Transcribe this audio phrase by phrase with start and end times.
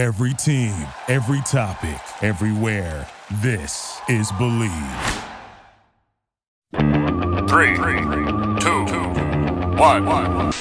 [0.00, 0.72] Every team,
[1.08, 3.06] every topic, everywhere.
[3.42, 5.24] This is Bleav.
[7.46, 8.86] Three, two,
[9.76, 10.52] one.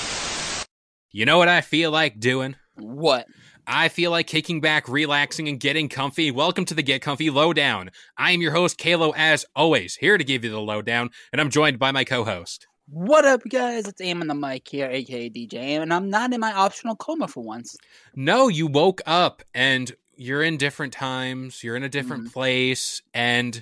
[1.11, 2.57] You know what I feel like doing?
[2.75, 3.27] What?
[3.65, 6.31] I feel like kicking back, relaxing, and getting comfy.
[6.31, 7.91] Welcome to the Get Comfy Lowdown.
[8.17, 11.49] I am your host, Kalo, as always, here to give you the lowdown, and I'm
[11.49, 12.67] joined by my co host.
[12.91, 13.87] What up, guys?
[13.87, 16.95] It's Aim on the mic here, aka DJ Aim, and I'm not in my optional
[16.95, 17.75] coma for once.
[18.15, 23.55] No, you woke up and you're in different times, you're in a different place, and
[23.55, 23.61] you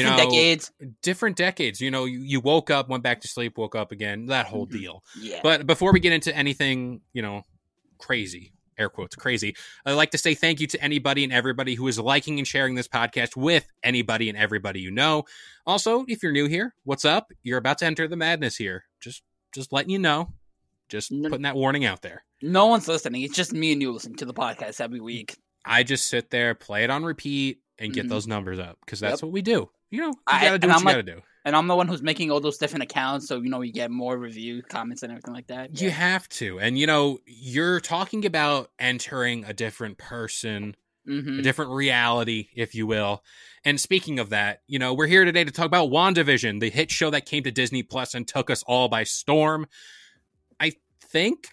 [0.00, 0.70] Different know, decades.
[1.02, 1.80] different decades.
[1.80, 4.66] You know, you, you woke up, went back to sleep, woke up again, that whole
[4.66, 4.72] Mhm.
[4.72, 5.04] deal.
[5.18, 5.40] Yeah.
[5.42, 7.44] But before we get into anything, you know,
[7.96, 11.86] crazy, air quotes, crazy, I'd like to say thank you to anybody and everybody who
[11.88, 15.24] is liking and sharing this podcast with anybody and everybody you know.
[15.66, 17.32] Also, if you're new here, what's up?
[17.42, 18.84] You're about to enter the madness here.
[19.00, 19.22] Just
[19.54, 20.32] just letting you know.
[20.88, 22.24] Just No- putting that warning out there.
[22.40, 23.22] no one's listening.
[23.22, 25.36] It's just me and you listening to the podcast every week.
[25.64, 28.10] I just sit there, play it on repeat, and get Mhm.
[28.10, 29.22] those numbers up because that's Yep.
[29.24, 29.70] what we do.
[29.90, 31.22] You know, you I- gotta do what you like- gotta do.
[31.48, 33.90] And I'm the one who's making all those different accounts, so you know you get
[33.90, 35.80] more review comments and everything like that.
[35.80, 36.60] You have to.
[36.60, 42.74] And you know, you're talking about entering a different person hmm a different reality, if
[42.74, 43.24] you will.
[43.64, 46.90] And speaking of that, you know, we're here today to talk about WandaVision, the hit
[46.90, 49.68] show that came to Disney Plus and took us all by storm.
[50.60, 51.48] I think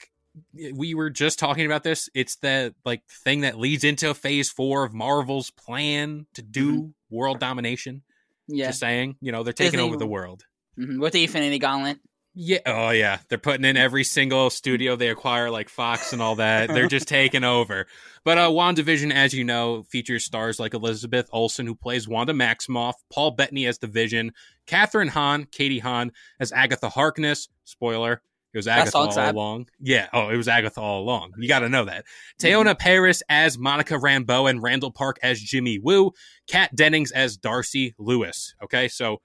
[0.73, 2.09] we were just talking about this.
[2.13, 7.39] It's the like thing that leads into phase four of Marvel's plan to do world
[7.39, 8.01] domination.
[8.47, 8.67] Yeah.
[8.67, 10.43] Just saying, you know, they're taking Disney- over the world.
[10.77, 11.97] hmm With the Infinity Gauntlet.
[12.37, 12.59] Yeah.
[12.65, 13.19] Oh, yeah.
[13.29, 16.67] They're putting in every single studio they acquire, like Fox and all that.
[16.67, 17.87] They're just taking over.
[18.25, 22.95] But uh, WandaVision, as you know, features stars like Elizabeth Olsen, who plays Wanda Maximoff,
[23.09, 24.33] Paul Bettany as the Vision,
[24.67, 27.47] Kathryn Hahn, Katie Hahn as Agatha Harkness.
[27.63, 28.21] Spoiler.
[28.55, 29.35] It was Agatha all sad.
[29.35, 29.67] along.
[29.81, 30.07] Yeah.
[30.13, 31.33] Oh, it was Agatha all along.
[31.37, 32.05] You got to know that.
[32.05, 32.47] Mm-hmm.
[32.47, 36.13] Teyonah Parris as Monica Rambeau and Randall Park as Jimmy Woo.
[36.47, 38.55] Kat Dennings as Darcy Lewis.
[38.63, 38.87] Okay.
[38.87, 39.17] So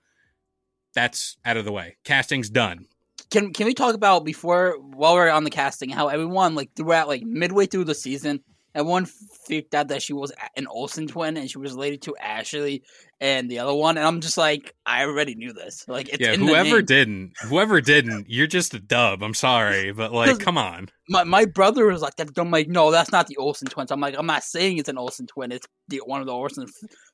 [0.96, 1.96] that's out of the way.
[2.02, 2.86] Casting's done.
[3.30, 7.06] Can Can we talk about before while we're on the casting how everyone like throughout
[7.06, 8.42] like midway through the season,
[8.74, 9.06] everyone
[9.46, 12.82] freaked out that she was an Olsen twin and she was related to Ashley
[13.20, 15.84] and the other one, and I'm just like, I already knew this.
[15.86, 16.84] Like, it's yeah, in the whoever name.
[16.86, 19.22] didn't, whoever didn't, you're just a dub.
[19.22, 20.88] I'm sorry, but like, come on.
[21.08, 22.30] my my brother was like that.
[22.38, 23.90] I'm like, no, that's not the Olsen twins.
[23.90, 25.52] I'm like, I'm not saying it's an Olsen twin.
[25.52, 26.66] It's the one of the Olsen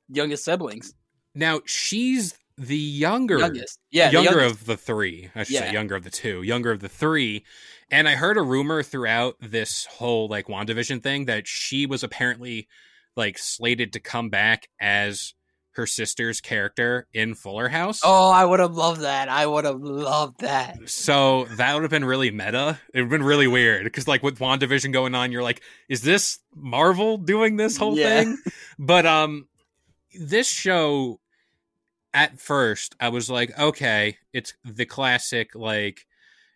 [0.08, 0.94] youngest siblings,
[1.34, 3.78] Now she's the younger, youngest.
[3.90, 4.60] Yeah, younger youngest.
[4.62, 5.30] of the three.
[5.34, 5.60] I should Yeah.
[5.68, 7.44] say younger of the two, younger of the three.
[7.90, 12.66] And I heard a rumor throughout this whole like WandaVision thing that she was apparently
[13.16, 15.34] like slated to come back as
[15.72, 18.00] her sister's character in Fuller House.
[18.02, 19.28] Oh, I would have loved that.
[19.28, 20.78] I would have loved that.
[20.88, 22.80] So that would have been really meta.
[22.94, 26.00] It would have been really weird because, like, with WandaVision going on, you're like, is
[26.00, 28.22] this Marvel doing this whole Yeah.
[28.22, 28.38] thing?
[28.78, 29.48] But um,
[30.18, 31.20] this show,
[32.14, 36.06] at first, I was like, okay, it's the classic, like,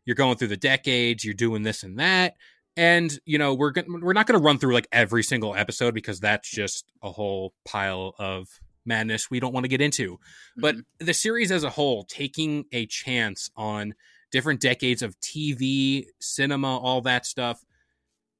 [0.06, 2.34] you're going through the decades, you're doing this and that.
[2.76, 5.92] And you know we're go- we're not going to run through like every single episode
[5.92, 8.48] because that's just a whole pile of
[8.86, 10.18] madness we don't want to get into
[10.56, 10.84] but Mhm.
[11.00, 13.94] the series as a whole taking a chance on
[14.30, 17.62] different decades of TV, cinema, all that stuff.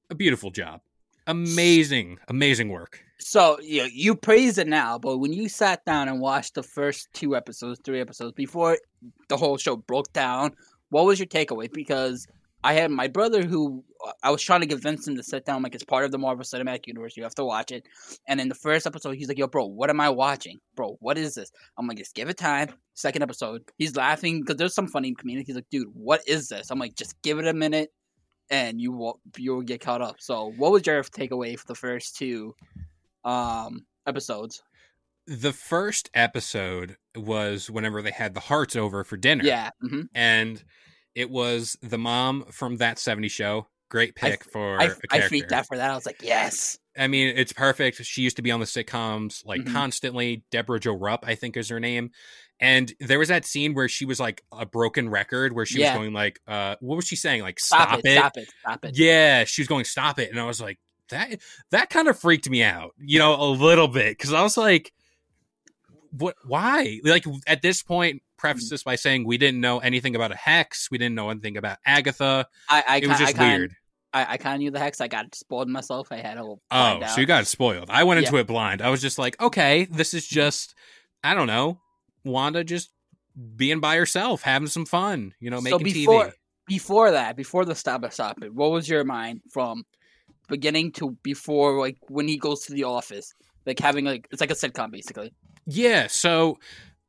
[0.08, 0.80] A beautiful job.
[1.26, 3.04] Amazing, amazing work.
[3.18, 7.08] So you you praise it now, but when you sat down and watched the first
[7.12, 8.78] two episodes, three episodes before
[9.28, 10.52] the whole show broke down,
[10.88, 11.70] what was your takeaway?
[11.70, 12.26] Because
[12.62, 15.62] I had my brother who uh, I was trying to convince him to sit down,
[15.62, 17.16] like it's part of the Marvel Cinematic Universe.
[17.16, 17.86] You have to watch it.
[18.26, 20.96] And in the first episode, he's like, "Yo, bro, what am I watching, bro?
[21.00, 24.74] What is this?" I'm like, "Just give it time." Second episode, he's laughing because there's
[24.74, 25.46] some funny community.
[25.46, 27.90] He's like, "Dude, what is this?" I'm like, "Just give it a minute."
[28.50, 30.16] And you will you will get caught up.
[30.18, 32.54] So, what was your takeaway for the first two
[33.24, 34.62] um episodes.
[35.26, 39.44] The first episode was whenever they had the Harts over for dinner.
[39.44, 39.70] Yeah.
[39.80, 40.62] hmm And
[41.14, 43.68] it was the mom from that 70s show.
[43.90, 45.90] Great I- pick for I, a I freaked out for that.
[45.90, 46.78] I was like, yes.
[46.96, 48.02] I mean, it's perfect.
[48.04, 49.72] She used to be on the sitcoms like Mhm.
[49.72, 50.44] constantly.
[50.50, 52.10] Debra Jo Rupp, I think, is her name.
[52.60, 55.92] And there was that scene where she was like a broken record, where she Yeah.
[55.94, 57.40] was going like, uh, what was she saying?
[57.42, 58.52] Like, Stop, stop, it, Stop it.
[58.60, 58.98] Stop it.
[58.98, 60.30] Yeah, she was going, stop it.
[60.30, 60.78] And I was like,
[61.08, 61.40] that
[61.70, 64.18] that kind of freaked me out, you know, a little bit.
[64.18, 64.92] Cause I was like,
[66.12, 67.00] what why?
[67.04, 68.70] Like at this point, preface Mm.
[68.70, 70.90] this by saying we didn't know anything about a hex.
[70.90, 72.46] We didn't know anything about Agatha.
[72.68, 73.74] I, I, It was just I weird.
[74.12, 75.00] I, I kind of knew the hex.
[75.00, 76.08] I got spoiled myself.
[76.10, 77.90] I had a Oh, find so you got spoiled.
[77.90, 78.26] I went Yeah.
[78.28, 78.82] into it blind.
[78.82, 80.74] I was just like, okay, this is just,
[81.22, 81.80] I don't know,
[82.24, 82.90] Wanda just
[83.56, 86.32] being by herself, having some fun, you know, So making before- TV.
[86.66, 88.52] before that, before the stop it, stop it.
[88.54, 89.84] What was your mind from
[90.48, 93.32] beginning to before like when he goes to the office,
[93.66, 95.32] like having like it's like a sitcom basically.
[95.66, 96.58] Yeah, so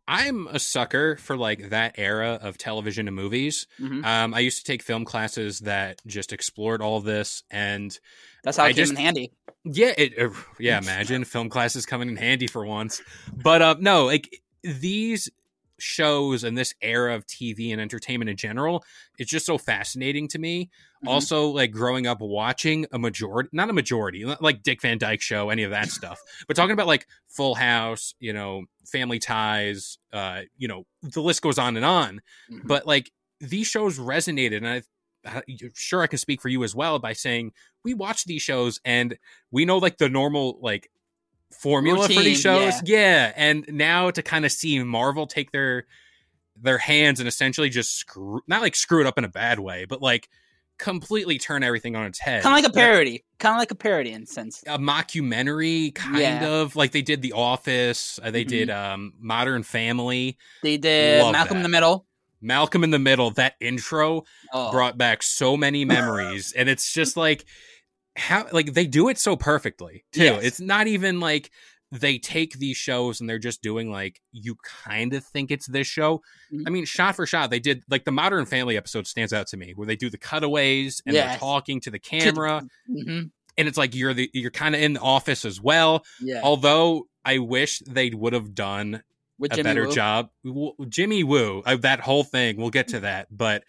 [0.07, 3.65] I'm a sucker for like that era of television and movies.
[3.79, 4.05] Mhm.
[4.05, 7.97] Um, I used to take film classes that just explored all this, and
[8.43, 9.31] That's how I it came just- in handy.
[9.63, 10.29] yeah, it uh,
[10.59, 10.77] yeah.
[10.83, 13.01] Imagine film classes coming in handy for once,
[13.43, 15.29] but uh, no, like these
[15.79, 18.83] shows and this era of TV and entertainment in general,
[19.17, 20.69] it's just so fascinating to me.
[21.03, 21.09] Mhm.
[21.09, 25.49] Also, like growing up watching a majority, not a majority, like Dick Van Dyke Show,
[25.49, 30.41] any of that stuff, but talking about like Full House, you know, Family Ties, uh,
[30.57, 32.21] you know, the list goes on and on.
[32.51, 32.67] Mhm.
[32.67, 34.75] But like these shows resonated, and I.
[35.23, 35.43] I-
[35.75, 37.51] Sure, I can speak for you as well by saying
[37.83, 39.19] we watch these shows and
[39.51, 40.89] we know like the normal like
[41.51, 42.73] formula for these shows.
[42.85, 43.31] Yeah.
[43.35, 45.85] And now to kind of see Marvel take their
[46.61, 49.85] their hands and essentially just screw not like screw it up in a bad way,
[49.85, 50.29] but like
[50.77, 52.41] completely turn everything on its head.
[52.43, 54.63] Kind of like a parody, kind of like a parody in a sense.
[54.67, 56.47] a mockumentary kind Yeah.
[56.47, 58.47] of like they did The Office, uh, they Mhm.
[58.49, 62.07] did um Modern Family, They did Love Malcolm in the Middle.
[62.41, 63.29] Malcolm in the Middle.
[63.31, 65.85] That intro Oh, brought back so many
[66.25, 67.45] memories and it's just like
[68.15, 70.43] how like they do it so perfectly too Yes.
[70.43, 71.49] it's not even like
[71.93, 74.55] they take these shows and they're just doing like you
[74.85, 76.21] kind of think it's this show
[76.53, 76.63] Mhm.
[76.67, 79.57] i mean shot for shot they did like the modern family episode stands out to
[79.57, 83.21] me where they do the cutaways and they're talking to the camera hmm
[83.57, 86.39] and it's like you're the you're kind of in the office as well yeah.
[86.43, 89.03] although i wish they would have done
[89.39, 89.91] With a Jimmy better Woo.
[89.93, 90.29] job.
[90.89, 93.27] Jimmy Woo, uh, that whole thing, we'll get to that.
[93.35, 93.63] But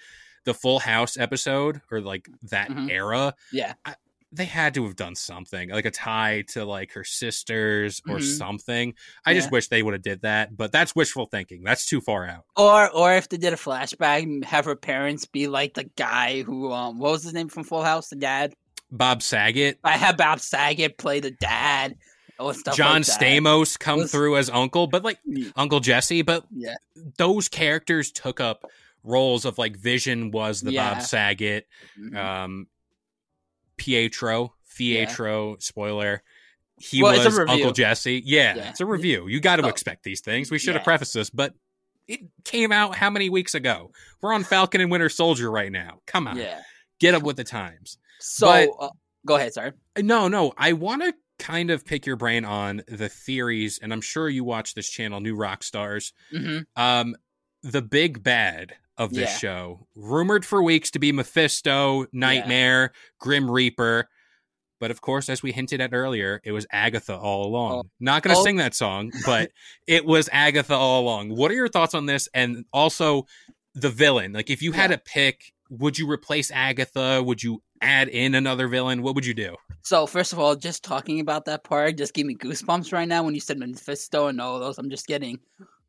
[0.45, 2.91] the Full House episode or like that Mhm.
[2.91, 3.73] era, Yeah.
[3.85, 3.95] I,
[4.35, 8.39] they had to have done something like a tie to like her sisters or Mhm.
[8.39, 8.95] something.
[9.27, 11.63] I just wish they would have did that, but that's wishful thinking.
[11.65, 12.45] That's too far out.
[12.57, 16.73] Or or if they did a flashback, have her parents be like the guy who
[16.73, 18.55] um what was his name from Full House, the dad.
[18.91, 21.97] Bob Saget, I had Bob Saget play the dad.
[22.39, 23.21] John like that.
[23.21, 25.51] Stamos come Was- through as Uncle, but like Yeah.
[25.57, 26.75] Uncle Jesse, but Yeah.
[27.19, 28.65] those characters took up
[29.05, 30.95] roles of like Vision was the Yeah.
[30.95, 31.69] Bob Saget,
[32.01, 32.17] Mhm.
[32.17, 32.67] um
[33.83, 36.23] Pietro, Fietro, spoiler.
[36.79, 37.39] He Well, was.
[37.39, 38.23] Uncle Jesse.
[38.25, 38.71] Yeah, Yeah.
[38.71, 39.27] it's a review.
[39.29, 39.69] You got to Oh.
[39.69, 40.51] expect these things.
[40.51, 40.85] We should have Yeah.
[40.85, 41.55] prefaced this, but
[42.09, 43.93] it came out how many weeks ago?
[44.21, 46.01] We're on Falcon and Winter Soldier right now.
[46.07, 46.63] Come on, yeah.
[47.01, 47.99] get up with the times.
[48.21, 48.91] So But- uh,
[49.27, 49.73] go ahead, sorry.
[49.99, 54.01] No, no, I want to kind of pick your brain on the theories, and I'm
[54.01, 56.13] sure you watch this channel, New Rockstars.
[56.31, 57.17] hmm Um,
[57.63, 59.39] the big bad of this Yeah.
[59.39, 64.09] show, rumored for weeks to be Mephisto, Nightmare, Grim Reaper.
[64.81, 67.73] But of course, as we hinted at earlier, it was Agatha all along.
[67.73, 67.91] Oh.
[68.01, 68.45] Not going to Oh.
[68.45, 69.53] sing that song, but
[69.87, 71.31] it was Agatha all along.
[71.37, 72.29] What are your thoughts on this?
[72.35, 73.27] And also
[73.75, 74.33] the villain.
[74.33, 74.97] Like, if you had Yeah.
[74.97, 77.23] a pick, would you replace Agatha?
[77.23, 79.03] Would you add in another villain?
[79.03, 79.57] What would you do?
[79.83, 83.23] So first of all, just talking about that part just gave me goosebumps right now
[83.25, 84.79] when you said Mephisto and all those.
[84.79, 85.39] I'm just getting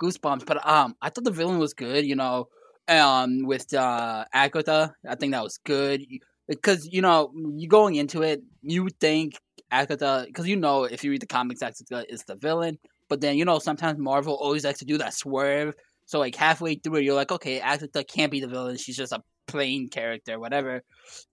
[0.01, 0.45] goosebumps.
[0.45, 2.05] But um, I thought the villain was good.
[2.05, 2.47] You know,
[2.87, 6.05] um, with uh Agatha, I think that was good
[6.47, 9.37] because you know you going into it, you think
[9.71, 12.77] Agatha because you know if you read the comics, Agatha is the villain.
[13.09, 15.73] But then you know sometimes Marvel always likes to do that swerve.
[16.05, 18.77] So like halfway through it, you're like, okay, Agatha can't be the villain.
[18.77, 20.83] She's just a plain character, whatever.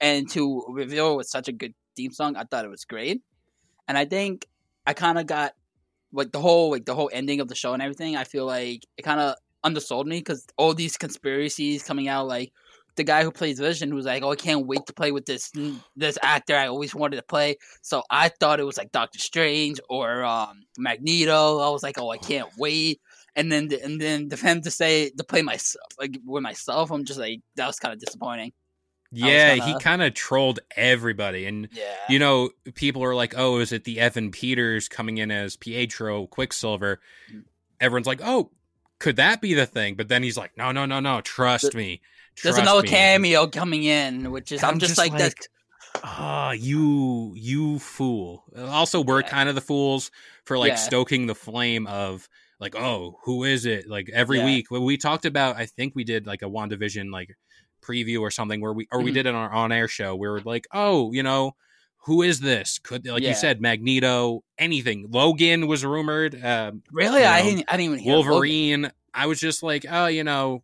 [0.01, 3.23] And to reveal with such a good theme song, I thought it was great.
[3.89, 4.47] And I think
[4.87, 5.53] I kind of got
[6.13, 8.17] like the whole like the whole ending of the show and everything.
[8.17, 12.53] I feel like it kind of undersold me because all these conspiracies coming out, like
[12.97, 15.53] the guy who plays Vision was like, "Oh, I can't wait to play with this
[15.97, 19.81] this actor I always wanted to play." So I thought it was like Doctor Strange
[19.89, 21.59] or um, Magneto.
[21.61, 23.01] I was like, "Oh, I can't wait."
[23.37, 27.05] And then and then for him to say to play myself like with myself, I'm
[27.05, 28.53] just like that was kind of disappointing.
[29.13, 31.47] Yeah, he kinda- kind of trolled everybody.
[31.47, 35.31] And Yeah, you know, people are like, "Oh, is it the Evan Peters coming in
[35.31, 37.01] as Pietro Quicksilver?"
[37.33, 37.45] Mm.
[37.81, 38.51] Everyone's like, "Oh,
[39.01, 41.21] could that be the thing?" But then he's like, "No, no, no, no.
[41.23, 42.01] Trust me.
[42.45, 45.49] there's another me." cameo coming in, which is I'm, I'm just, just like, like, that.
[46.05, 48.45] Ah, you, you fool.
[48.57, 49.29] Also, we're Yeah.
[49.29, 50.11] kind of the fools
[50.45, 50.77] for like Yeah.
[50.77, 52.29] stoking the flame of
[52.61, 53.89] like, oh, who is it?
[53.89, 54.45] Like every Yeah.
[54.45, 57.37] week when we talked about, I think we did like a WandaVision like
[57.83, 59.15] preview or something where we or we Mhm.
[59.15, 60.15] did it on our on air show.
[60.15, 61.57] We were like, oh, you know,
[62.05, 62.79] who is this?
[62.79, 63.31] Could like Yeah.
[63.31, 65.07] you said, Magneto, anything.
[65.11, 66.43] Logan was rumored.
[66.45, 67.65] Um, Really, you I didn't.
[67.69, 68.31] I didn't even hear Logan.
[68.31, 68.93] Wolverine.
[69.15, 70.63] I was just like, oh, you know,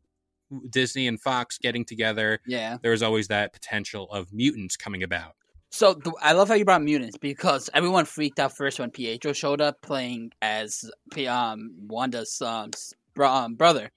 [0.70, 2.40] Disney and Fox getting together.
[2.46, 2.78] Yeah.
[2.80, 5.34] There was always that potential of mutants coming about.
[5.70, 9.32] So th- I love how you brought mutants because everyone freaked out first when Pietro
[9.32, 12.70] showed up playing as P- um Wanda's um,
[13.14, 13.90] bro- um, brother,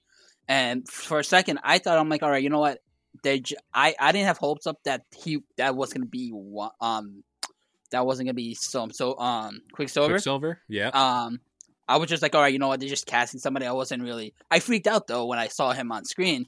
[0.48, 2.80] and for a second I thought I'm like, all right, you know what?
[3.22, 6.32] They j- I I didn't have hopes up that he that was gonna be
[6.80, 7.22] um
[7.90, 10.14] that wasn't gonna be so so um Quicksilver.
[10.14, 10.60] Quicksilver.
[10.68, 10.88] Yeah.
[10.88, 11.40] Um,
[11.88, 12.78] I was just like, all right, you know what?
[12.78, 13.66] They're just casting somebody.
[13.66, 14.32] I wasn't really.
[14.50, 16.46] I freaked out though when I saw him on screen,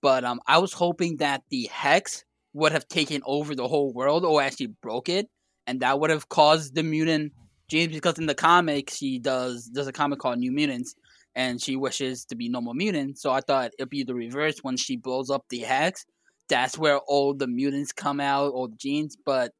[0.00, 4.24] but um, I was hoping that the hex would have taken over the whole world
[4.24, 5.28] or actually broke it,
[5.66, 7.32] and that would have caused the mutant
[7.68, 7.92] genes.
[7.92, 10.94] Because in the comics, she does there's a comic called New Mutants,
[11.34, 13.18] and she wishes to be no more mutant.
[13.18, 16.06] So I thought it'd be the reverse when she blows up the hex.
[16.48, 19.16] That's where all the mutants come out, all the genes.
[19.24, 19.52] But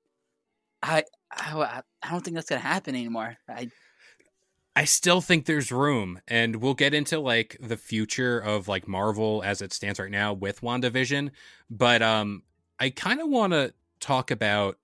[0.85, 3.37] I, I, I don't think that's gonna happen anymore.
[3.49, 3.71] I
[4.77, 9.43] I still think there's room, and we'll get into like the future of like Marvel
[9.45, 11.31] as it stands right now with WandaVision.
[11.71, 12.43] But um,
[12.81, 14.77] I kind of want to talk about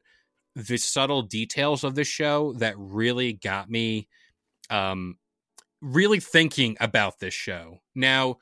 [0.54, 4.08] the subtle details of the show that really got me
[4.70, 5.18] um,
[5.82, 7.80] really thinking about this show.
[7.94, 8.38] Now,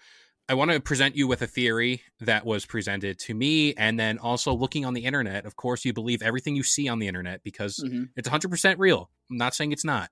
[0.49, 4.19] I want to present you with a theory that was presented to me, and then
[4.19, 5.45] also looking on the internet.
[5.45, 8.09] Of course, you believe everything you see on the internet because mhm.
[8.17, 9.11] it's 100% real.
[9.31, 10.11] I'm not saying it's not.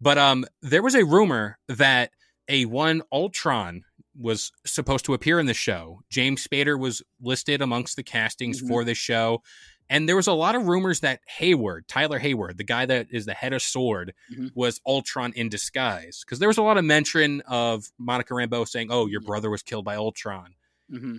[0.00, 2.10] But um, there was a rumor that
[2.48, 3.84] a one Ultron
[4.18, 6.00] was supposed to appear in the show.
[6.10, 8.68] James Spader was listed amongst the castings Mhm.
[8.68, 9.42] for this show.
[9.90, 13.26] And there was a lot of rumors that Hayward, Tyler Hayward, the guy that is
[13.26, 14.52] the head of Sword, Mhm.
[14.54, 16.20] was Ultron in disguise.
[16.24, 19.62] Because there was a lot of mention of Monica Rambeau saying, "Oh, your brother was
[19.62, 20.54] killed by Ultron."
[20.88, 21.16] hmm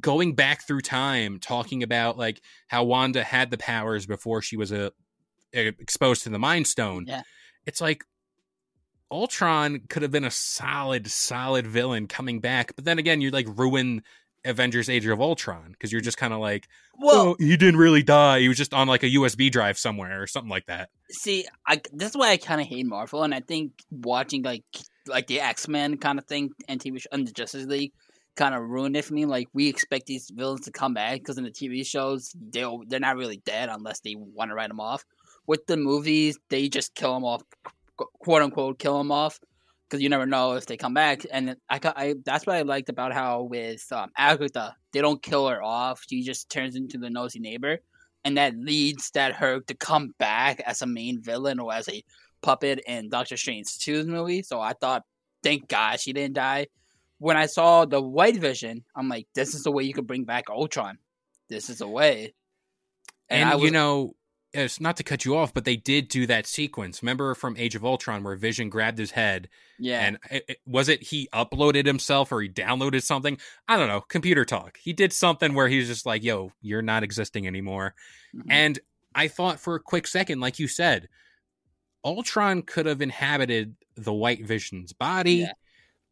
[0.00, 4.70] Going back through time, talking about like how Wanda had the powers before she was
[4.72, 4.92] a,
[5.52, 7.22] exposed to the Mind Stone Yeah.
[7.64, 8.04] it's like
[9.10, 13.46] Ultron could have been a solid, solid villain coming back, but then again, you like
[13.48, 14.02] ruin
[14.44, 18.02] Avengers: Age of Ultron because you're just kind of like, Well, oh, he didn't really
[18.02, 18.40] die.
[18.40, 20.90] He was just on like a USB drive somewhere or something like that.
[21.10, 24.64] see, I that's why I kind of hate Marvel, and I think watching like
[25.06, 27.92] like the X Men kind of thing and TV show and the Justice League
[28.36, 29.26] kind of ruined it for me.
[29.26, 33.00] Like we expect these villains to come back because in the TV shows they they're
[33.00, 35.04] not really dead unless they want to write them off.
[35.46, 37.42] With the movies, they just kill them off,
[37.96, 39.38] quote unquote, kill them off
[39.88, 41.24] because you never know if they come back.
[41.30, 45.48] And I, I that's what I liked about how with um, Agatha they don't kill
[45.48, 47.80] her off; she just turns into the nosy neighbor
[48.24, 52.02] and that leads that her to come back as a main villain or as a
[52.42, 54.42] puppet in Doctor Strange 2's movie.
[54.42, 55.04] So I thought,
[55.42, 56.68] thank God she didn't die.
[57.18, 60.24] When I saw the White Vision, I'm like, this is the way you could bring
[60.24, 60.98] back Ultron.
[61.48, 62.34] This is the way.
[63.28, 64.14] And, I was, you know,
[64.54, 67.02] it's not to cut you off, but they did do that sequence.
[67.02, 70.88] Remember from Age of Ultron where Vision grabbed his head yeah, and it, it- was
[70.88, 73.36] it he uploaded himself or he downloaded something?
[73.68, 74.00] I don't know.
[74.00, 74.78] Computer talk.
[74.82, 77.94] He did something where he was just like, "Yo, you're not existing anymore."
[78.34, 78.42] Mhm.
[78.48, 78.78] And
[79.14, 81.08] I thought for a quick second, like you said,
[82.04, 85.52] Ultron could have inhabited the White Vision's body, Yeah.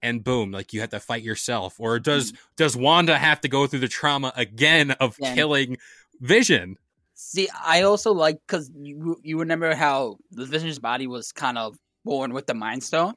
[0.02, 1.76] and boom, like you had to fight yourself.
[1.78, 5.34] Or does does Wanda have to go through the trauma again of Yeah.
[5.34, 5.76] killing
[6.20, 6.76] Vision?
[7.24, 11.76] See, I also like because you you remember how the Vision's body was kind of
[12.04, 13.14] born with the Mind Stone,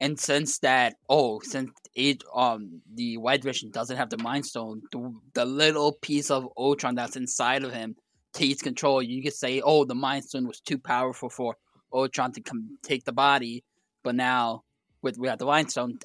[0.00, 4.82] and since that, oh, since it um the White Vision doesn't have the Mind Stone,
[4.92, 7.96] the, the little piece of Ultron that's inside of him
[8.32, 9.02] takes control.
[9.02, 11.56] You could say, oh, the Mind Stone was too powerful for
[11.92, 13.64] Ultron to come take the body,
[14.04, 14.62] but now
[15.02, 15.98] with we have the Mind Stone.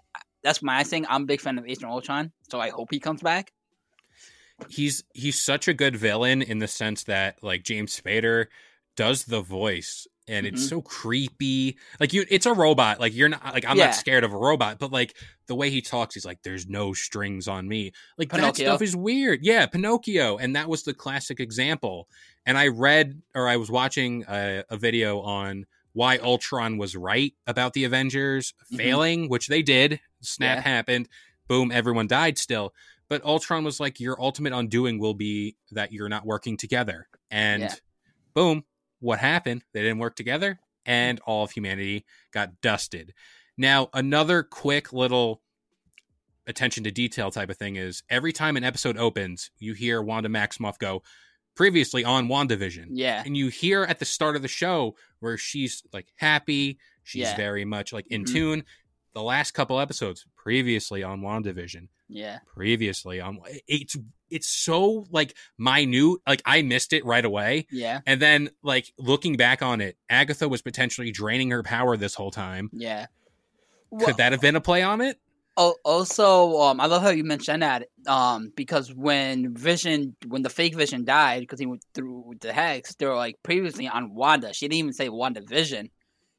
[0.43, 1.05] That's my thing.
[1.07, 3.51] I'm a big fan of Age of Ultron, so I hope he comes back.
[4.70, 8.48] He's he's such a good villain in the sense that like James Spader
[8.96, 10.70] does the voice and it's Mhm.
[10.70, 11.77] so creepy.
[12.00, 13.00] Like you it's a robot.
[13.00, 13.86] Like you're not like I'm Yeah.
[13.88, 15.15] not scared of a robot, but like
[15.48, 17.91] the way he talks he's like there's no strings on me.
[18.17, 19.39] Like that stuff is weird.
[19.43, 22.08] Yeah, Pinocchio and that was the classic example.
[22.46, 27.34] And I read or I was watching a, a video on why Ultron was right
[27.46, 28.77] about the Avengers Mhm.
[28.77, 30.00] failing, which they did.
[30.22, 30.62] Snap Yeah.
[30.62, 31.10] happened.
[31.48, 32.74] Boom, everyone died still
[33.10, 37.07] but Ultron was like, your ultimate undoing will be that you're not working together.
[37.29, 37.75] And Yeah.
[38.33, 38.65] boom,
[39.00, 39.63] what happened?
[39.74, 43.13] They didn't work together, and all of humanity got dusted.
[43.57, 45.41] Now, another quick little
[46.48, 50.29] attention to detail type of thing is every time an episode opens, you hear Wanda
[50.29, 51.03] Maximoff go,
[51.55, 52.88] previously on WandaVision.
[52.89, 57.22] Yeah, And you hear at the start of the show where she's like happy, she's
[57.22, 57.36] Yeah.
[57.38, 58.31] very much like in Mhm.
[58.31, 58.63] tune.
[59.13, 62.39] The last couple episodes, previously on WandaVision, yeah.
[62.46, 63.96] previously on it's
[64.29, 69.36] it's so like minute like i missed it right away Yeah, and then like looking
[69.36, 73.08] back on it agatha was potentially draining her power this whole time yeah.
[74.00, 75.20] could that have been a play on it
[75.55, 77.88] Oh, also, um, I love how you mentioned that.
[78.08, 82.51] Um, because when Vision, when the fake Vision died, because he went through with the
[82.51, 84.51] hex, they were like previously on Wanda.
[84.51, 85.91] She didn't even say Wanda Vision.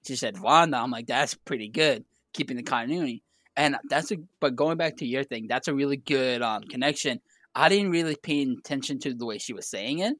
[0.04, 0.78] She said Wanda.
[0.78, 3.22] I'm like, that's pretty good, keeping the continuity.
[3.56, 4.16] And that's a.
[4.40, 7.20] But going back to your thing, that's a really good um connection.
[7.54, 10.16] I didn't really pay attention to the way she was saying it,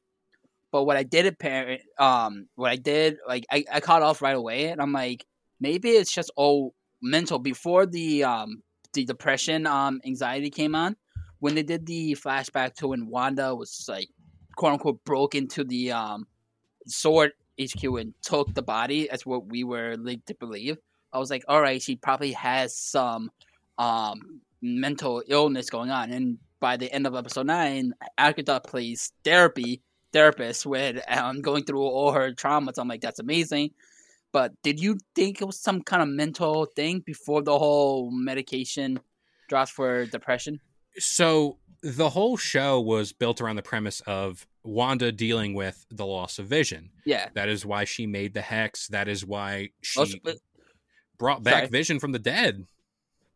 [0.71, 4.35] But what I did apparent, um, what I did, like I, I caught off right
[4.35, 5.25] away, and I'm like,
[5.59, 7.39] maybe it's just all mental.
[7.39, 8.61] Before the um
[8.93, 10.95] the depression, um, anxiety came on,
[11.39, 14.09] when they did the flashback to when Wanda was like,
[14.57, 16.27] quote unquote, broke into the um
[16.87, 19.07] sword HQ and took the body.
[19.09, 20.77] That's what we were led to believe.
[21.15, 23.31] I was like, all right, she probably has some
[23.77, 29.81] um mental illness going on, and by the end of episode nine, Agatha plays therapy
[30.11, 32.77] therapist with um, going through all her traumas.
[32.77, 33.71] I'm like, that's amazing.
[34.31, 38.99] But did you think it was some kind of mental thing before the whole medication
[39.49, 40.59] drops for depression?
[40.97, 46.39] So the whole show was built around the premise of Wanda dealing with the loss
[46.39, 46.91] of vision.
[47.05, 47.29] Yeah.
[47.35, 48.87] That is why she made the hex.
[48.87, 50.21] That is why she
[51.17, 51.67] brought back Sorry.
[51.67, 52.65] Vision from the dead.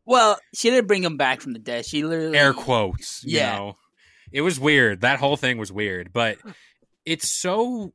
[0.06, 1.86] well, she didn't bring him back from the dead.
[1.86, 3.24] She literally Air quotes.
[3.24, 3.58] You Yeah.
[3.58, 3.78] know?
[4.32, 5.02] It was weird.
[5.02, 6.12] That whole thing was weird.
[6.14, 6.38] But
[7.06, 7.94] it's so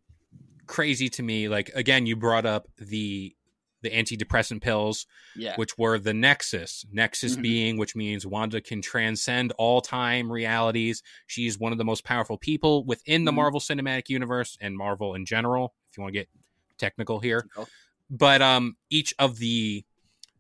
[0.67, 1.49] crazy to me.
[1.49, 3.35] Like again, you brought up the
[3.83, 5.07] the antidepressant pills.
[5.37, 5.57] Yeah.
[5.57, 6.87] which were the Nexus.
[6.93, 7.43] Nexus Mhm.
[7.43, 11.03] being, which means Wanda can transcend all time realities.
[11.27, 13.35] She's one of the most powerful people within the Mhm.
[13.35, 16.29] Marvel Cinematic Universe and Marvel in general, if you want to get
[16.79, 17.47] technical here.
[18.17, 19.85] But um each of the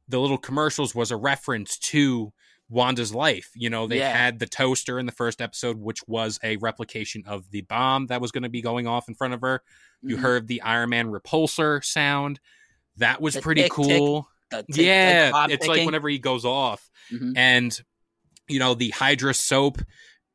[0.08, 2.32] the little commercials was a reference to
[2.68, 3.50] Wanda's life.
[3.54, 4.14] You know, they Yeah.
[4.16, 8.20] had the toaster in the first episode, which was a replication of the bomb that
[8.20, 9.62] was going to be going off in front of her.
[10.02, 10.20] You Mhm.
[10.20, 12.38] heard the Iron Man repulsor sound.
[12.96, 13.76] That was The pretty tick, tick.
[13.98, 17.32] cool The tick- yeah, it's like whenever he goes off, Mhm.
[17.36, 17.80] and
[18.48, 19.78] you know the Hydra soap.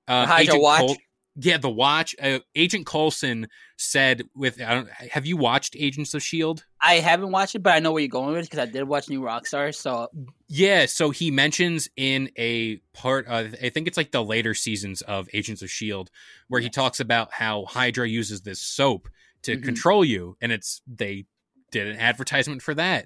[0.08, 0.98] Uh, The Hydra Agent watch?
[1.42, 2.16] Yeah, the watch.
[2.22, 6.66] Uh, Agent Coulson said, "With I don't, have you watched Agents of Shield?
[6.82, 8.84] I haven't watched it, but I know where you're going with it because I did
[8.84, 9.74] watch New Rockstar.
[9.74, 10.10] So
[10.48, 15.02] Yeah, so he mentions in a part, uh, I think it's like the later seasons
[15.04, 16.10] of Agents of Shield,
[16.48, 19.08] where he talks about how Hydra uses this soap
[19.44, 19.64] to Mhm.
[19.64, 21.26] control you, and it's they
[21.72, 23.06] did an advertisement for that.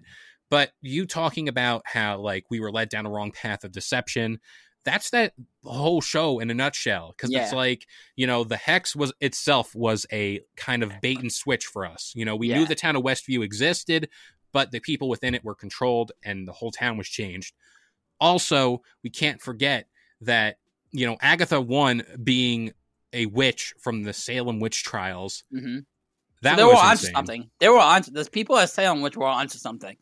[0.49, 4.39] But you talking about how like we were led down a wrong path of deception,
[4.85, 7.13] that's that whole show in a nutshell.
[7.15, 11.31] Because it's like you know the hex was itself was a kind of bait and
[11.31, 12.11] switch for us.
[12.15, 14.09] You know we knew the town of Westview existed,
[14.51, 17.53] but the people within it were controlled, and the whole town was changed.
[18.19, 19.87] Also, we can't forget
[20.21, 20.57] that
[20.91, 22.73] you know Agatha one being
[23.13, 25.43] a witch from the Salem witch trials.
[25.53, 25.85] mhm.
[26.41, 27.49] That they was were onto something.
[27.59, 28.11] They were onto.
[28.11, 29.95] There's people at Salem which were onto something.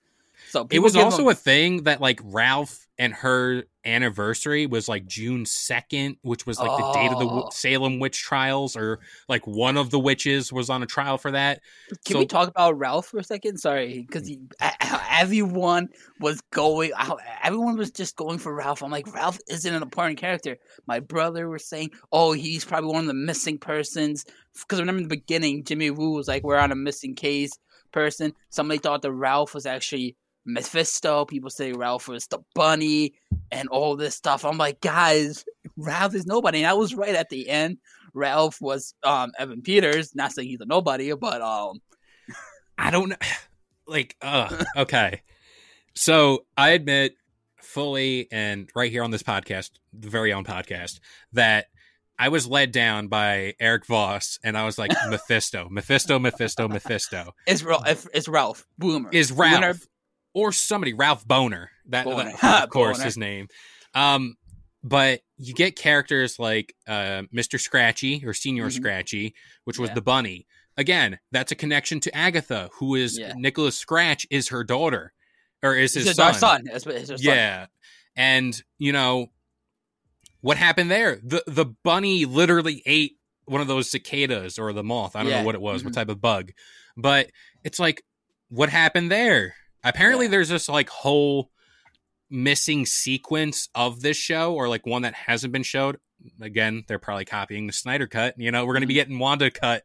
[0.51, 5.07] So It was also them- a thing that like Ralph and her anniversary was like
[5.07, 7.49] June second, which was like the date of the w- Oh.
[7.51, 11.61] Salem witch trials, or like one of the witches was on a trial for that.
[12.05, 13.57] Can So- we talk about Ralph for a second?
[13.59, 14.29] Sorry, because
[15.09, 16.91] everyone was going.
[17.43, 18.83] Everyone was just going for Ralph.
[18.83, 20.57] I'm like, Ralph isn't an important character.
[20.87, 25.07] My brother was saying, "Oh, he's probably one of the missing persons." Because remember in
[25.07, 27.51] the beginning, Jimmy Woo was like, "We're on a missing case
[27.91, 31.25] person." Somebody thought that Ralph was actually Mephisto.
[31.25, 33.13] People say Ralph was the bunny
[33.51, 34.45] and all this stuff.
[34.45, 35.45] I'm like, guys,
[35.77, 36.59] Ralph is nobody.
[36.59, 37.77] And I was right at the end.
[38.13, 40.15] Ralph was um Evan Peters.
[40.15, 41.81] Not saying he's a nobody, but um
[42.77, 43.15] I don't know.
[43.87, 45.21] Like, uh, okay.
[45.95, 47.15] So I admit
[47.61, 51.01] fully and right here on this podcast, the very own podcast,
[51.33, 51.65] that
[52.17, 57.33] I was led down by Erik Voss and I was like, Mephisto, Mephisto, Mephisto, Mephisto.
[57.47, 58.07] It's Ralph.
[58.13, 59.09] It's Ralph Boomer.
[59.11, 59.87] Is Winner- Ralph
[60.33, 61.67] or somebody, Ralph Bohner.
[61.89, 62.39] That, Bohner.
[62.41, 63.03] that- of course, Bohner.
[63.05, 63.47] his name.
[63.93, 64.35] Um,
[64.83, 67.59] but you get characters like uh, Mr.
[67.59, 68.71] Scratchy or Señor Mhm.
[68.73, 69.95] Scratchy, which was Yeah.
[69.95, 70.47] the bunny.
[70.77, 73.33] Again, that's a connection to Agatha, who is Yeah.
[73.35, 75.13] Nicholas Scratch is her daughter,
[75.61, 76.33] or is his It's son.
[76.33, 76.63] son.
[76.67, 77.17] It's, it's son.
[77.19, 77.67] Yeah,
[78.15, 79.27] and you know
[80.39, 81.19] what happened there?
[81.23, 85.15] The the bunny literally ate one of those cicadas or the moth.
[85.15, 85.39] I don't Yeah.
[85.41, 85.95] know what it was, what Mhm.
[85.97, 86.51] type of bug,
[86.97, 87.29] but
[87.63, 88.01] it's like,
[88.49, 89.55] what happened there?
[89.83, 90.31] Apparently, Yeah.
[90.31, 91.51] there's this like whole
[92.29, 95.97] missing sequence of this show, or like one that hasn't been showed.
[96.39, 98.35] Again, they're probably copying the Snyder cut.
[98.37, 99.83] You know, we're going to be getting Wanda cut.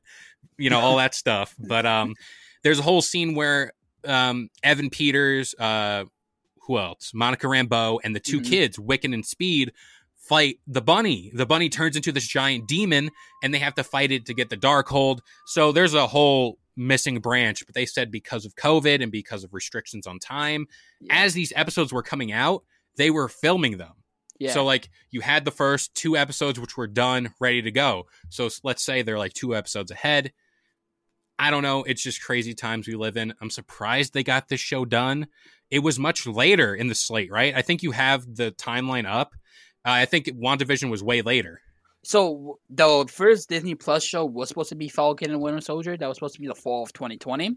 [0.59, 1.55] You know, all that stuff.
[1.59, 2.15] But um,
[2.63, 3.73] there's a whole scene where
[4.05, 6.05] um, Evan Peters, uh,
[6.67, 7.13] who else?
[7.15, 8.45] Monica Rambeau and the 2 Mhm.
[8.49, 9.73] kids, Wiccan and Speed,
[10.17, 11.31] fight the bunny.
[11.35, 13.11] The bunny turns into this giant demon,
[13.43, 15.21] and they have to fight it to get the Darkhold.
[15.47, 17.65] So there's a whole missing branch.
[17.67, 20.67] But they said because of COVID and because of restrictions on time,
[21.01, 21.25] Yeah.
[21.25, 22.65] as these episodes were coming out,
[22.97, 23.93] they were filming them.
[24.39, 24.53] Yeah.
[24.53, 28.07] So like you had the first two episodes which were done, ready to go.
[28.29, 30.33] So let's say they're like two episodes ahead.
[31.39, 31.83] I don't know.
[31.85, 33.35] It's just crazy times we live in.
[33.41, 35.27] I'm surprised they got this show done.
[35.71, 37.55] It was much later in the slate, right?
[37.55, 39.33] I think you have the timeline up.
[39.85, 41.61] Uh, I think WandaVision was way later.
[42.07, 45.97] So the first Disney Plus show was supposed to be Falcon and Winter Soldier.
[45.97, 47.57] That was supposed to be the fall of 2020.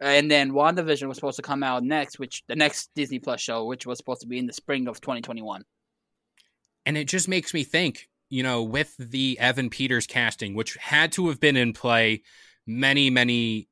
[0.00, 3.64] And then WandaVision was supposed to come out next, which the next Disney Plus show,
[3.64, 5.62] which was supposed to be in the spring of 2021.
[6.84, 11.12] And it just makes me think, you know, with the Evan Peters casting, which had
[11.12, 12.22] to have been in play
[12.66, 13.68] many, many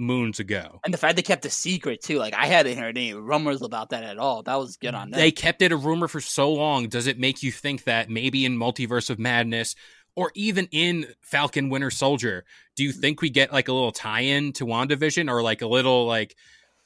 [0.00, 0.80] moons ago.
[0.84, 3.90] And the fact they kept a secret too, like I hadn't heard any rumors about
[3.90, 4.42] that at all.
[4.42, 5.20] That was good on them.
[5.20, 6.88] They kept it a rumor for so long.
[6.88, 9.76] Does it make you think that maybe in Multiverse of Madness
[10.16, 14.52] or even in Falcon Winter Soldier, do you think we get like a little tie-in
[14.54, 16.34] to WandaVision or like a little like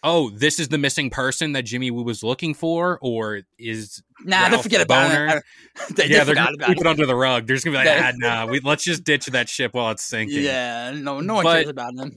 [0.05, 4.41] oh, this is the missing person that Jimmy Woo was looking for, or is nah,
[4.41, 5.39] Ralph don't forget about Bohner?
[5.39, 5.43] it.
[5.97, 6.87] they, yeah, they they're forgot gonna keep it.
[6.87, 7.47] under the rug.
[7.47, 10.05] They're just gonna be like, ah, nah, we, let's just ditch that ship while it's
[10.05, 10.43] sinking.
[10.43, 12.17] Yeah, no, no one But- cares about them.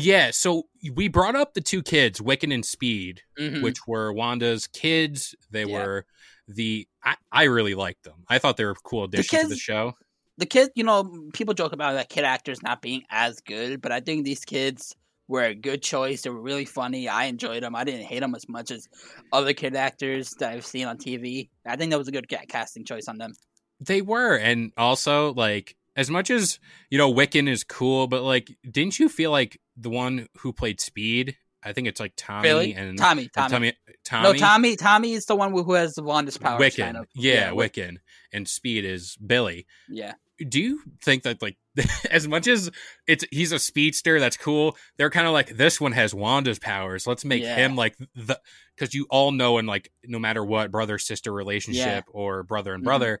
[0.00, 3.62] Yeah, so we brought up the two kids, Wiccan and Speed, Mhm.
[3.62, 5.34] which were Wanda's kids.
[5.50, 5.76] They Yeah.
[5.78, 6.06] were
[6.46, 8.24] the I, I really liked them.
[8.28, 9.94] I thought they were cool addition to the show.
[10.36, 13.90] the kid, you know, people joke about that kid actors not being as good, but
[13.90, 14.94] I think these kids
[15.26, 16.22] were a good choice.
[16.22, 17.08] They were really funny.
[17.08, 17.74] I enjoyed them.
[17.74, 18.86] I didn't hate them as much as
[19.32, 21.50] other kid actors that I've seen on TV.
[21.66, 23.32] I think that was a good casting choice on them.
[23.80, 28.56] They were, and also like as much as you know, Wiccan is cool, but like,
[28.70, 31.36] didn't you feel like the one who played Speed?
[31.62, 33.50] I think it's like Tommy really, and Tommy, Tommy.
[33.50, 33.72] Tommy,
[34.04, 34.76] Tommy, No, Tommy.
[34.76, 36.60] Tommy is the one who has the Wanda's powers.
[36.60, 37.06] Wiccan, Kind of.
[37.16, 37.96] yeah, Wick- Wiccan,
[38.32, 39.66] and Speed is Billy.
[39.88, 40.14] Yeah.
[40.48, 41.56] do you think that like
[42.12, 42.70] as much as
[43.08, 47.08] it's he's a speedster that's cool they're kind of like this one has wanda's powers
[47.08, 47.56] let's make Yeah.
[47.56, 48.40] him like the
[48.76, 52.82] because you all know and like no matter what brother sister relationship or brother and
[52.82, 52.86] Mhm.
[52.86, 53.20] brother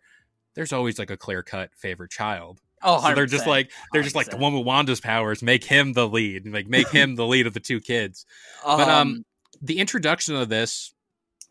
[0.54, 4.14] there's always like a clear cut favorite child Oh, so they're just like they're just
[4.14, 7.46] like the one with wanda's powers make him the lead like make him the lead
[7.46, 8.24] of the two kids
[8.64, 9.24] but um
[9.60, 10.94] the introduction of this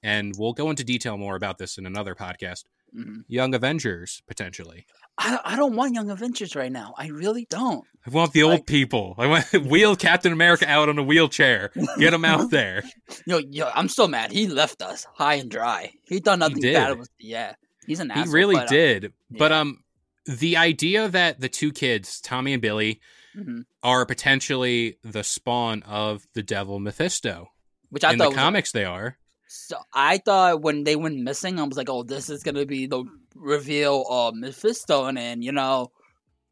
[0.04, 2.64] and we'll go into detail more about this in another podcast
[2.96, 3.24] mhm.
[3.28, 4.86] young avengers potentially
[5.18, 6.94] I, I don't want Young Avengers right now.
[6.98, 7.84] I really don't.
[8.06, 9.16] I want the old people.
[9.18, 11.72] I want wheel Captain America out on a wheelchair.
[11.98, 12.84] Get him out there.
[13.26, 14.32] Yo, yo, I'm still mad.
[14.32, 15.92] He left us high and dry.
[16.04, 16.76] He done nothing did.
[16.76, 17.00] bad.
[17.00, 17.56] With, yeah,
[17.88, 18.34] he's an He asshole.
[18.34, 19.14] really but, did.
[19.32, 19.60] But yeah.
[19.60, 19.84] um,
[20.28, 23.02] the idea that the two kids, Tommy and Billy,
[23.36, 23.66] mhm.
[23.82, 27.50] are potentially the spawn of the Devil Mephisto.
[27.90, 29.18] Which I In thought the comics, they are.
[29.48, 32.86] So I thought when they went missing, I was like, "Oh, this is gonna be
[32.86, 35.92] the reveal of Mephisto," and then you know,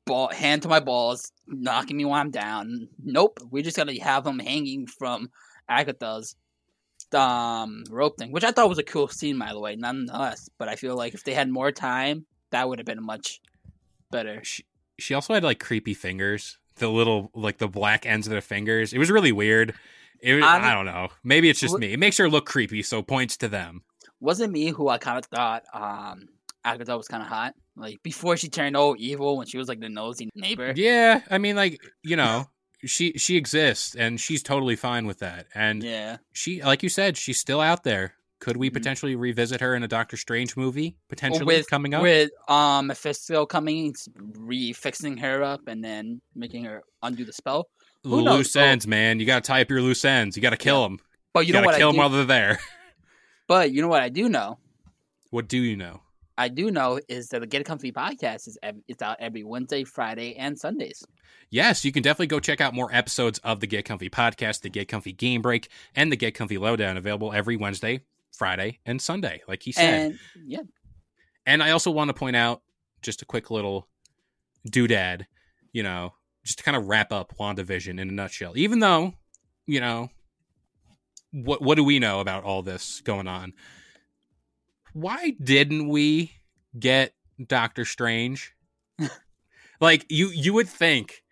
[0.05, 2.87] ball hand to my balls, knocking me while I'm down.
[3.03, 5.29] Nope, we're just gonna have him hanging from
[5.67, 6.35] Agatha's
[7.11, 10.49] um rope thing, which I thought was a cool scene, by the way, nonetheless.
[10.57, 13.41] But I feel like if they had more time, that would have been much
[14.15, 14.43] better.
[14.43, 14.63] She,
[14.97, 16.57] she also had like creepy fingers.
[16.77, 18.93] The little like the black ends of the fingers.
[18.93, 19.73] It was really weird.
[20.21, 21.09] It was, I'm- I don't know.
[21.23, 21.93] Maybe it's just me.
[21.93, 23.83] It makes her look creepy, so points to them.
[24.19, 26.27] wasn't me who I kind of thought um
[26.63, 27.53] Agatha was kind of hot.
[27.77, 30.73] Like before she turned all evil when she was like the nosy neighbor.
[30.75, 32.45] Yeah, I mean, like you know,
[32.85, 35.47] she she exists and she's totally fine with that.
[35.53, 36.17] And Yeah.
[36.33, 38.13] she, like you said, she's still out there.
[38.39, 38.73] Could we Mhm.
[38.73, 42.01] potentially revisit her in a Doctor Strange movie potentially with coming up?
[42.03, 47.69] with um Mephisto coming, re fixing her up and then making her undo the spell.
[48.03, 48.37] who knows?
[48.37, 48.61] loose Oh.
[48.61, 49.19] ends, man.
[49.19, 50.35] You got to tie up your loose ends.
[50.35, 50.99] You got to kill them.
[51.33, 52.59] But You, you, know got what kill I them while they're there.
[53.47, 54.57] But you know what I do know.
[55.29, 56.01] What do you know?
[56.37, 59.83] I do know is that the Get Comfy podcast is ev- it's out every Wednesday,
[59.83, 61.03] Friday, and Sundays.
[61.49, 64.69] Yes, you can definitely go check out more episodes of the Get Comfy podcast, the
[64.69, 68.01] Get Comfy Game Break, and the Get Comfy Lowdown available every Wednesday,
[68.35, 70.11] Friday, and Sunday, like he said.
[70.11, 70.61] And yeah,
[71.45, 72.61] And I also want to point out
[73.01, 73.87] just a quick little
[74.69, 75.25] doodad,
[75.71, 78.53] you know, just to kind of wrap up WandaVision in a nutshell.
[78.55, 79.13] Even though,
[79.65, 80.09] you know,
[81.31, 83.53] what what do we know about all this going on?
[84.93, 86.31] Why didn't we
[86.77, 87.13] get
[87.45, 88.55] Doctor Strange?
[89.81, 91.23] like you you would think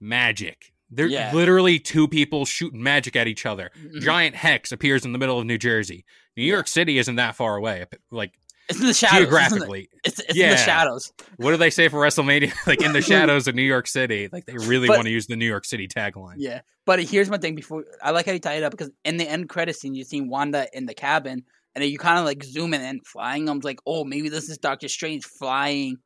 [0.00, 0.72] magic.
[0.90, 1.32] They're Yeah.
[1.34, 3.70] literally two people shooting magic at each other.
[3.78, 4.00] Mhm.
[4.00, 6.04] Giant hex appears in the middle of New Jersey.
[6.36, 6.54] New Yeah.
[6.54, 7.84] York City isn't that far away.
[8.10, 8.94] Like it's in the shadows.
[8.94, 9.88] It's in the- geographically.
[10.04, 11.12] It's, it's in the shadows.
[11.36, 12.52] What do they say for WrestleMania?
[12.66, 13.02] like in the
[13.36, 14.28] shadows of New York City.
[14.32, 16.34] Like they really But- want to use the New York City tagline.
[16.38, 17.54] Yeah, but here's my thing.
[17.54, 20.04] Before I like how you tie it up because in the end credit scene, you
[20.04, 23.48] see Wanda in the cabin, and then you kind of like zoom in and flying.
[23.48, 25.96] I was like, oh, maybe this is Doctor Strange flying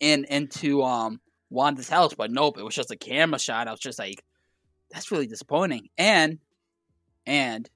[0.00, 3.68] in into um Wanda's house, but nope, it was just a camera shot.
[3.68, 4.22] I was just like,
[4.90, 5.88] that's really disappointing.
[5.98, 6.38] And
[7.26, 7.68] and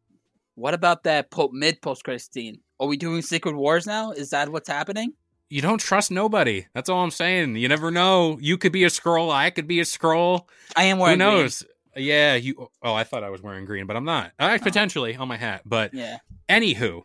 [0.55, 2.61] what about that po- mid post credit scene?
[2.81, 4.13] Are we doing Secret Wars now?
[4.13, 5.13] Is that what's happening?
[5.49, 6.67] You don't trust nobody.
[6.75, 7.57] That's all I'm saying.
[7.57, 8.39] You never know.
[8.41, 9.31] You could be a Skrull.
[9.31, 10.47] I could be a Skrull.
[10.75, 11.29] I am Who wearing green.
[11.29, 11.63] knows?
[11.95, 12.69] Yeah, you.
[12.83, 14.33] Oh, I thought I was wearing green, but I'm not.
[14.39, 15.61] Uh, potentially on my hat.
[15.67, 16.19] But Yeah.
[16.49, 17.03] anywho,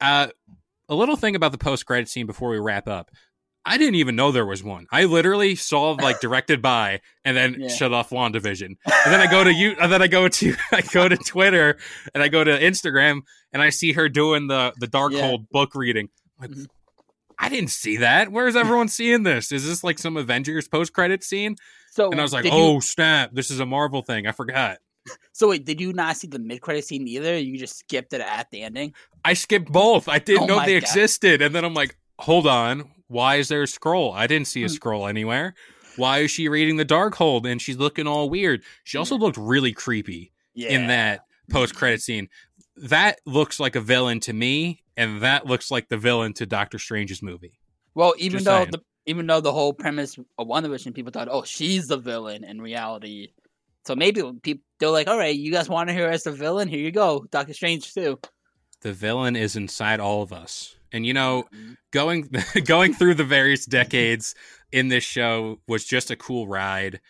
[0.00, 0.28] uh,
[0.88, 3.10] a little thing about the post credit scene before we wrap up.
[3.64, 4.86] I didn't even know there was one.
[4.90, 7.68] I literally saw like directed by and then Yeah.
[7.68, 8.62] shut off WandaVision.
[8.84, 11.76] And then I go to you and then I go to I go to Twitter
[12.14, 13.20] and I go to Instagram
[13.52, 16.08] and I see her doing the the Darkhold book reading.
[16.40, 16.66] I'm like Mhm.
[17.38, 18.30] I didn't see that.
[18.30, 19.50] Where's everyone seeing this?
[19.52, 21.56] Is this like some Avengers post credit scene?
[21.90, 23.30] So And I was like, did you- "Oh, snap.
[23.32, 24.26] This is a Marvel thing.
[24.26, 24.78] I forgot."
[25.32, 27.36] so wait, did you not see the mid credit scene either?
[27.36, 28.94] You just skipped it at the ending.
[29.24, 30.08] I skipped both.
[30.08, 30.82] I didn't Oh know they God.
[30.84, 31.42] existed.
[31.42, 32.88] And then I'm like, hold on.
[33.12, 34.14] Why is there a Skrull?
[34.14, 34.74] I didn't see a Hmm.
[34.74, 35.54] Skrull anywhere.
[35.96, 38.62] Why is she reading the Darkhold and she's looking all weird?
[38.84, 40.70] She also looked really creepy Yeah.
[40.70, 42.28] in that post credit scene.
[42.76, 46.78] That looks like a villain to me, and that looks like the villain to Doctor
[46.78, 47.60] Strange's movie.
[47.94, 48.70] Well, even Just though saying.
[48.70, 52.62] the even though the whole premise of WandaVision, people thought, oh, she's the villain in
[52.62, 53.28] reality.
[53.84, 56.68] So maybe people they're like, all right, you guys want her as the villain?
[56.68, 58.18] Here you go, Doctor Strange too.
[58.82, 60.76] The villain is inside all of us.
[60.92, 61.76] And you know, Mhm.
[61.90, 62.28] going
[62.66, 64.34] going through the various decades
[64.72, 67.00] in this show was just a cool ride.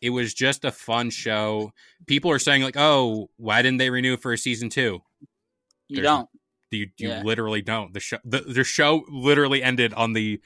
[0.00, 1.72] It was just a fun show.
[2.06, 5.00] People are saying like, "Oh, why didn't they renew for a season 2?"
[5.88, 6.28] You There's- don't.
[6.70, 7.22] You you Yeah.
[7.22, 7.92] literally don't.
[7.92, 10.40] The show the, the show literally ended on the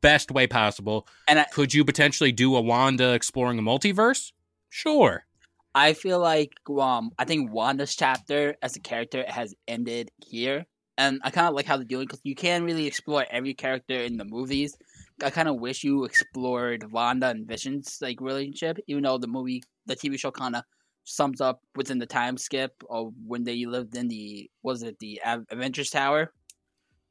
[0.00, 1.06] best way possible.
[1.28, 4.32] And I, Could you potentially do a Wanda exploring a multiverse?
[4.70, 5.26] Sure.
[5.74, 10.66] I feel like um I think Wanda's chapter as a character has ended here,
[10.98, 13.94] and I kind of like how they're doing because you can't really explore every character
[13.94, 14.76] in the movies.
[15.22, 19.62] I kind of wish you explored Wanda and Vision's like relationship, even though the movie,
[19.86, 20.64] the TV show, kind of
[21.04, 25.20] sums up within the time skip of when they lived in the was it the
[25.24, 26.32] Av- Avengers Tower.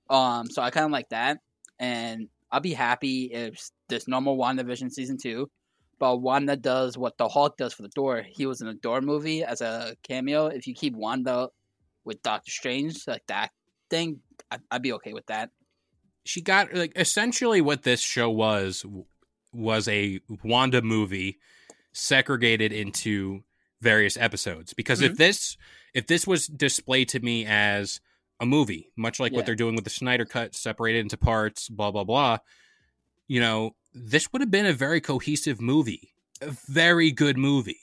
[0.09, 1.39] Um, so I kind of like that,
[1.79, 5.49] and I'll be happy if there's no more WandaVision season two
[5.99, 8.23] but Wanda does what the Hulk does for the Thor.
[8.27, 10.47] He was in a Thor movie as a cameo.
[10.47, 11.49] If you keep Wanda
[12.05, 13.51] with Doctor Strange, like that
[13.89, 15.51] thing, I- I'd be okay with that.
[16.25, 18.85] she got like essentially what this show was
[19.51, 21.39] was a Wanda movie
[21.91, 23.43] segregated into
[23.81, 25.17] various episodes because if mm-hmm.
[25.23, 25.57] this
[25.93, 27.99] if this was displayed to me as
[28.39, 29.37] a movie much like Yeah.
[29.37, 32.37] what they're doing with the Snyder cut separated into parts blah blah blah
[33.29, 37.79] you know this would have been a very cohesive movie a very good movie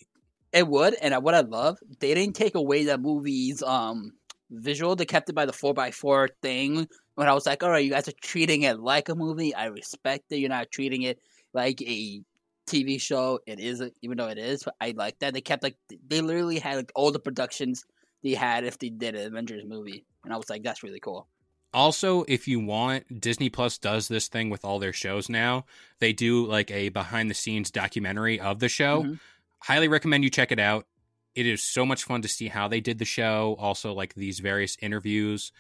[0.52, 4.12] It would, and what I love, they didn't take away that movie's um
[4.50, 4.96] visual.
[4.96, 6.88] They kept it by the four x four thing.
[7.16, 9.54] When I was like, all right, you guys are treating it like a movie.
[9.54, 11.18] I respect that you're not treating it
[11.54, 12.22] like a
[12.66, 13.40] TV show.
[13.46, 14.64] It is, even though it is.
[14.64, 15.76] But I like that they kept like
[16.08, 17.84] they literally had like all the productions
[18.22, 21.28] they had if they did an Avengers movie, and I was like, that's really cool.
[21.76, 25.66] Also, if you want, Disney Plus does this thing with all their shows now.
[26.00, 29.02] They do like a behind the scenes documentary of the show.
[29.02, 29.20] Mhm.
[29.62, 30.86] Highly recommend you check it out.
[31.34, 34.40] It is so much fun to see how they did the show, also like these
[34.40, 35.52] various interviews.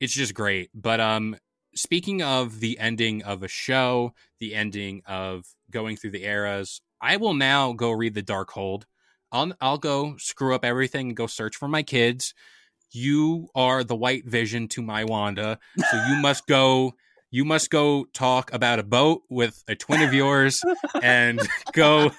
[0.00, 0.70] It's just great.
[0.72, 1.36] But um
[1.74, 7.16] speaking of the ending of a show, the ending of going through the eras, I
[7.16, 8.84] will now go read the Darkhold.
[9.32, 12.34] I'll I'll go screw up everything and go search for my kids.
[12.96, 15.58] You are the white vision to my Wanda,
[15.90, 16.94] so you must go.
[17.30, 20.62] You must go talk about a boat with a twin of yours,
[21.02, 21.40] and
[21.72, 22.10] go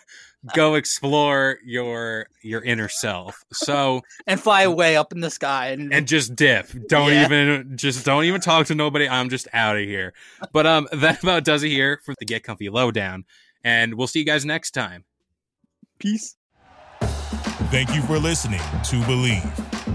[0.53, 3.43] go explore your your inner self.
[3.51, 6.67] So And fly away up in the sky, and, and just dip.
[6.87, 7.25] Don't Yeah.
[7.25, 9.09] even just don't even talk to nobody.
[9.09, 10.13] I'm just out of here.
[10.53, 13.25] But um that about does it here for the Get Comfy Lowdown.
[13.63, 15.05] And we'll see you guys next time.
[15.97, 16.35] peace.
[17.71, 19.66] Thank you for listening to Bleav.